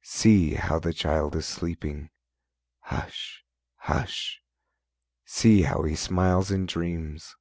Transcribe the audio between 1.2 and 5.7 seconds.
is sleeping; Hush! Hush! see